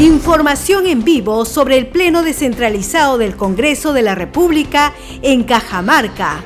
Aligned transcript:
Información 0.00 0.86
en 0.86 1.02
vivo 1.02 1.44
sobre 1.44 1.76
el 1.76 1.88
Pleno 1.88 2.22
descentralizado 2.22 3.18
del 3.18 3.34
Congreso 3.34 3.92
de 3.92 4.02
la 4.02 4.14
República 4.14 4.92
en 5.22 5.42
Cajamarca. 5.42 6.44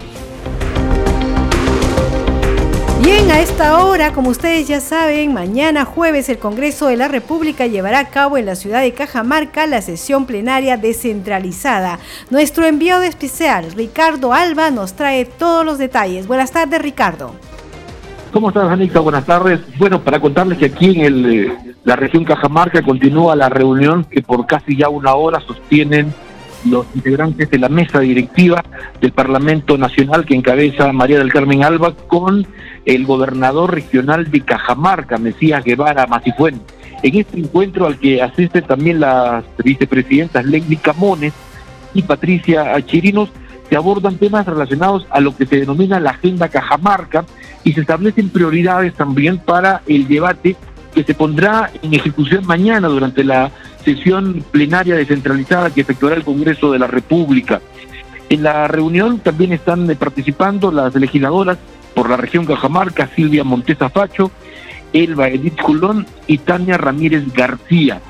Bien, 3.02 3.30
a 3.30 3.40
esta 3.40 3.84
hora, 3.84 4.14
como 4.14 4.30
ustedes 4.30 4.68
ya 4.68 4.80
saben, 4.80 5.34
mañana 5.34 5.84
jueves 5.84 6.30
el 6.30 6.38
Congreso 6.38 6.86
de 6.86 6.96
la 6.96 7.08
República 7.08 7.66
llevará 7.66 7.98
a 7.98 8.08
cabo 8.08 8.38
en 8.38 8.46
la 8.46 8.56
ciudad 8.56 8.80
de 8.80 8.94
Cajamarca 8.94 9.66
la 9.66 9.82
sesión 9.82 10.24
plenaria 10.24 10.78
descentralizada. 10.78 11.98
Nuestro 12.30 12.64
enviado 12.64 13.02
especial, 13.02 13.70
Ricardo 13.72 14.32
Alba, 14.32 14.70
nos 14.70 14.94
trae 14.94 15.26
todos 15.26 15.66
los 15.66 15.76
detalles. 15.76 16.26
Buenas 16.26 16.52
tardes, 16.52 16.80
Ricardo. 16.80 17.34
¿Cómo 18.32 18.48
estás, 18.48 18.70
Anita? 18.70 19.00
Buenas 19.00 19.26
tardes. 19.26 19.60
Bueno, 19.78 20.00
para 20.00 20.18
contarles 20.18 20.56
que 20.56 20.64
aquí 20.64 20.86
en 20.86 21.00
el, 21.02 21.26
eh, 21.26 21.52
la 21.84 21.96
región 21.96 22.24
Cajamarca 22.24 22.80
continúa 22.80 23.36
la 23.36 23.50
reunión 23.50 24.04
que 24.04 24.22
por 24.22 24.46
casi 24.46 24.74
ya 24.74 24.88
una 24.88 25.12
hora 25.12 25.38
sostienen 25.40 26.14
los 26.64 26.86
integrantes 26.94 27.50
de 27.50 27.58
la 27.58 27.68
mesa 27.68 28.00
directiva 28.00 28.64
del 29.02 29.12
Parlamento 29.12 29.76
Nacional 29.76 30.24
que 30.24 30.34
encabeza 30.34 30.94
María 30.94 31.18
del 31.18 31.30
Carmen 31.30 31.62
Alba 31.62 31.92
con 32.06 32.46
el 32.86 33.04
gobernador 33.04 33.74
regional 33.74 34.30
de 34.30 34.40
Cajamarca, 34.40 35.18
Mesías 35.18 35.62
Guevara 35.62 36.06
Macifuen. 36.06 36.58
En 37.02 37.14
este 37.14 37.38
encuentro 37.38 37.86
al 37.86 37.98
que 37.98 38.22
asisten 38.22 38.64
también 38.64 39.00
las 39.00 39.44
vicepresidentas 39.62 40.46
Lenny 40.46 40.76
Camones 40.76 41.34
y 41.92 42.00
Patricia 42.00 42.80
Chirinos, 42.86 43.28
se 43.68 43.76
abordan 43.76 44.16
temas 44.16 44.46
relacionados 44.46 45.06
a 45.10 45.20
lo 45.20 45.36
que 45.36 45.44
se 45.44 45.56
denomina 45.56 46.00
la 46.00 46.10
Agenda 46.10 46.48
Cajamarca 46.48 47.26
y 47.64 47.72
se 47.72 47.80
establecen 47.82 48.30
prioridades 48.30 48.94
también 48.94 49.38
para 49.38 49.82
el 49.86 50.08
debate 50.08 50.56
que 50.94 51.04
se 51.04 51.14
pondrá 51.14 51.70
en 51.82 51.94
ejecución 51.94 52.46
mañana 52.46 52.88
durante 52.88 53.24
la 53.24 53.50
sesión 53.84 54.44
plenaria 54.50 54.96
descentralizada 54.96 55.70
que 55.70 55.80
efectuará 55.80 56.16
el 56.16 56.24
Congreso 56.24 56.72
de 56.72 56.78
la 56.78 56.86
República. 56.86 57.60
En 58.28 58.42
la 58.42 58.68
reunión 58.68 59.18
también 59.18 59.52
están 59.52 59.86
participando 59.98 60.70
las 60.70 60.94
legisladoras 60.94 61.58
por 61.94 62.08
la 62.08 62.16
región 62.16 62.46
Cajamarca, 62.46 63.10
Silvia 63.14 63.44
Montesa 63.44 63.90
Facho, 63.90 64.30
Elba 64.92 65.28
Edith 65.28 65.60
Culón 65.60 66.06
y 66.26 66.38
Tania 66.38 66.78
Ramírez 66.78 67.32
García. 67.32 68.00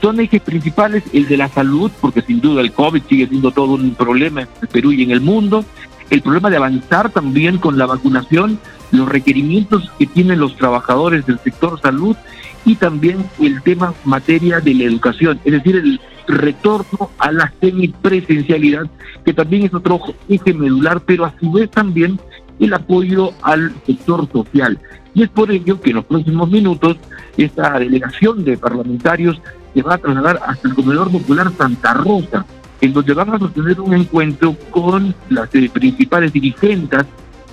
Son 0.00 0.20
ejes 0.20 0.40
principales 0.42 1.02
el 1.12 1.26
de 1.26 1.36
la 1.36 1.48
salud, 1.48 1.90
porque 2.00 2.22
sin 2.22 2.40
duda 2.40 2.60
el 2.60 2.72
COVID 2.72 3.02
sigue 3.08 3.26
siendo 3.26 3.50
todo 3.50 3.74
un 3.74 3.94
problema 3.94 4.42
en 4.42 4.68
Perú 4.70 4.92
y 4.92 5.02
en 5.02 5.10
el 5.10 5.20
mundo, 5.20 5.64
el 6.10 6.22
problema 6.22 6.50
de 6.50 6.56
avanzar 6.56 7.10
también 7.10 7.58
con 7.58 7.76
la 7.76 7.86
vacunación, 7.86 8.60
los 8.90 9.08
requerimientos 9.08 9.90
que 9.98 10.06
tienen 10.06 10.40
los 10.40 10.56
trabajadores 10.56 11.26
del 11.26 11.38
sector 11.38 11.80
salud 11.80 12.16
y 12.64 12.76
también 12.76 13.24
el 13.40 13.62
tema 13.62 13.94
materia 14.04 14.60
de 14.60 14.74
la 14.74 14.84
educación, 14.84 15.40
es 15.44 15.52
decir, 15.52 15.76
el 15.76 16.00
retorno 16.26 17.10
a 17.18 17.32
la 17.32 17.52
semipresencialidad, 17.60 18.86
que 19.24 19.32
también 19.32 19.64
es 19.64 19.74
otro 19.74 20.00
eje 20.28 20.52
medular, 20.52 21.00
pero 21.00 21.24
a 21.24 21.34
su 21.40 21.50
vez 21.50 21.70
también 21.70 22.20
el 22.60 22.74
apoyo 22.74 23.32
al 23.42 23.72
sector 23.86 24.28
social. 24.30 24.78
Y 25.14 25.22
es 25.22 25.30
por 25.30 25.50
ello 25.50 25.80
que 25.80 25.90
en 25.90 25.96
los 25.96 26.04
próximos 26.04 26.50
minutos 26.50 26.96
esta 27.36 27.78
delegación 27.78 28.44
de 28.44 28.58
parlamentarios 28.58 29.40
se 29.72 29.82
va 29.82 29.94
a 29.94 29.98
trasladar 29.98 30.40
hasta 30.46 30.68
el 30.68 30.74
Comedor 30.74 31.10
Popular 31.10 31.50
Santa 31.56 31.94
Rosa, 31.94 32.44
en 32.80 32.92
donde 32.92 33.14
van 33.14 33.30
a 33.34 33.38
sostener 33.38 33.80
un 33.80 33.94
encuentro 33.94 34.54
con 34.70 35.14
las 35.30 35.52
eh, 35.54 35.70
principales 35.72 36.32
dirigentes 36.32 37.04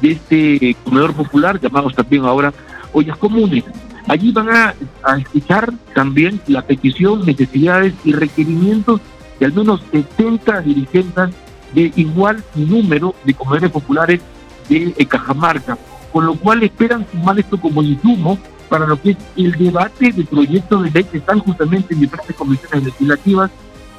de 0.01 0.11
este 0.11 0.75
comedor 0.83 1.13
popular, 1.13 1.59
llamados 1.59 1.95
también 1.95 2.25
ahora 2.25 2.53
ollas 2.93 3.17
comunes. 3.17 3.63
Allí 4.07 4.31
van 4.31 4.49
a, 4.49 4.75
a, 5.03 5.17
escuchar 5.17 5.73
también 5.93 6.39
la 6.47 6.61
petición, 6.61 7.25
necesidades 7.25 7.93
y 8.03 8.13
requerimientos 8.13 9.01
de 9.39 9.47
al 9.47 9.53
menos 9.53 9.81
70 9.91 10.61
dirigentes 10.61 11.29
de 11.73 11.91
igual 11.95 12.43
número 12.55 13.15
de 13.23 13.33
comedores 13.33 13.71
populares 13.71 14.21
de 14.69 14.93
eh, 14.97 15.05
Cajamarca, 15.05 15.77
con 16.11 16.25
lo 16.25 16.35
cual 16.35 16.63
esperan 16.63 17.05
sumar 17.11 17.37
esto 17.39 17.59
como 17.59 17.83
insumo 17.83 18.37
para 18.69 18.87
lo 18.87 18.99
que 19.01 19.11
es 19.11 19.17
el 19.35 19.51
debate 19.51 20.11
de 20.11 20.23
proyectos 20.23 20.83
de 20.83 20.91
ley 20.91 21.03
que 21.03 21.17
están 21.17 21.39
justamente 21.39 21.93
en 21.93 22.01
diferentes 22.01 22.35
comisiones 22.35 22.85
legislativas 22.85 23.51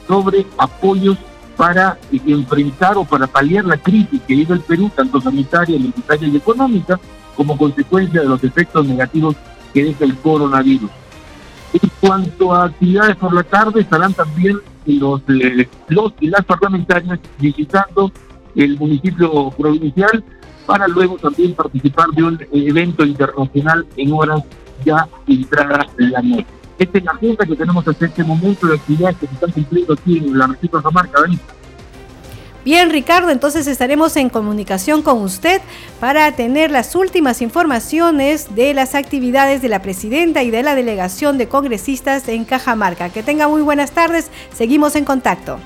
sobre 0.08 0.46
apoyos 0.58 1.18
para 1.56 1.98
enfrentar 2.10 2.96
o 2.96 3.04
para 3.04 3.26
paliar 3.26 3.64
la 3.64 3.76
crisis 3.78 4.20
que 4.26 4.34
vive 4.34 4.54
el 4.54 4.60
Perú, 4.60 4.90
tanto 4.94 5.20
sanitaria, 5.20 5.76
alimentaria 5.76 6.28
y 6.28 6.36
económica, 6.36 7.00
como 7.34 7.56
consecuencia 7.56 8.20
de 8.20 8.28
los 8.28 8.42
efectos 8.44 8.86
negativos 8.86 9.36
que 9.72 9.84
deja 9.84 10.04
el 10.04 10.16
coronavirus. 10.16 10.90
En 11.72 11.90
cuanto 12.00 12.54
a 12.54 12.64
actividades 12.64 13.16
por 13.16 13.32
la 13.34 13.42
tarde, 13.42 13.80
estarán 13.80 14.14
también 14.14 14.58
los, 14.86 15.20
eh, 15.28 15.68
los 15.88 16.12
y 16.20 16.28
las 16.28 16.44
parlamentarias 16.44 17.18
visitando 17.38 18.12
el 18.54 18.78
municipio 18.78 19.50
provincial 19.50 20.24
para 20.64 20.88
luego 20.88 21.16
también 21.16 21.54
participar 21.54 22.08
de 22.10 22.24
un 22.24 22.40
evento 22.52 23.04
internacional 23.04 23.86
en 23.96 24.12
horas 24.12 24.42
ya 24.84 25.08
entrada 25.26 25.86
la 25.96 26.22
noche. 26.22 26.46
Esta 26.78 26.98
es 26.98 27.04
la 27.04 27.12
agenda 27.12 27.46
que 27.46 27.56
tenemos 27.56 27.88
hasta 27.88 28.06
este 28.06 28.22
momento 28.22 28.66
de 28.66 28.74
actividades 28.74 29.16
que 29.16 29.26
se 29.26 29.34
están 29.34 29.50
cumpliendo 29.50 29.94
aquí 29.94 30.18
en 30.18 30.38
la 30.38 30.46
región 30.46 30.60
de 30.62 30.68
Cajamarca, 30.70 31.20
Bien, 32.66 32.90
Ricardo, 32.90 33.30
entonces 33.30 33.68
estaremos 33.68 34.16
en 34.16 34.28
comunicación 34.28 35.02
con 35.02 35.22
usted 35.22 35.60
para 36.00 36.32
tener 36.32 36.72
las 36.72 36.96
últimas 36.96 37.40
informaciones 37.40 38.56
de 38.56 38.74
las 38.74 38.96
actividades 38.96 39.62
de 39.62 39.68
la 39.68 39.82
presidenta 39.82 40.42
y 40.42 40.50
de 40.50 40.64
la 40.64 40.74
delegación 40.74 41.38
de 41.38 41.46
congresistas 41.46 42.28
en 42.28 42.44
Cajamarca. 42.44 43.10
Que 43.10 43.22
tenga 43.22 43.46
muy 43.46 43.62
buenas 43.62 43.92
tardes, 43.92 44.32
seguimos 44.52 44.96
en 44.96 45.04
contacto. 45.04 45.60